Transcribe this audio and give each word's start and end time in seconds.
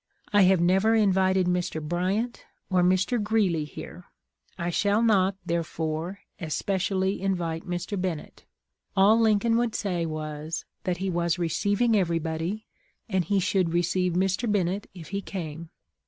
I 0.33 0.41
have 0.45 0.59
never 0.59 0.95
invited 0.95 1.45
Mr. 1.45 1.79
Bryant 1.79 2.43
or 2.71 2.81
Mr. 2.81 3.21
Greeley 3.21 3.65
here; 3.65 4.05
I 4.57 4.71
shall 4.71 5.03
not, 5.03 5.35
therefore, 5.45 6.21
especially 6.39 7.21
invite 7.21 7.67
Mr. 7.67 8.01
Bennett.' 8.01 8.43
All 8.97 9.19
Lincoln 9.19 9.57
would 9.57 9.75
say 9.75 10.07
was, 10.07 10.65
that 10.85 10.97
he 10.97 11.11
was 11.11 11.37
receiving 11.37 11.95
everybody, 11.95 12.65
and 13.09 13.25
he 13.25 13.39
should 13.39 13.73
receive 13.73 14.13
Mr. 14.13 14.51
Bennett 14.51 14.89
if 14.95 15.09
he 15.09 15.21
came. 15.21 15.69